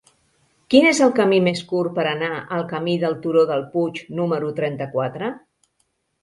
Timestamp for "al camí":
2.55-2.95